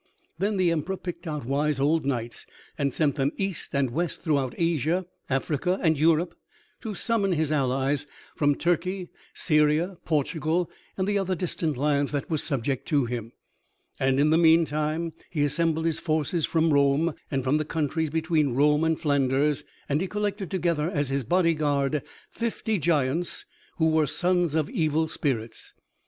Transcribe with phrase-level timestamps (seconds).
[0.39, 4.55] Then the Emperor picked out wise old knights and sent them east and west throughout
[4.57, 6.33] Asia, Africa, and Europe,
[6.81, 12.39] to summon his allies from Turkey, Syria, Portugal, and the other distant lands that were
[12.39, 13.33] subject to him;
[13.99, 18.55] and in the meantime he assembled his forces from Rome, and from the countries between
[18.55, 23.45] Rome and Flanders, and he collected together as his bodyguard fifty giants
[23.77, 25.75] who were sons of evil spirits.